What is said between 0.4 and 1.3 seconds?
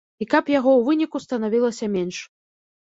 яго ў выніку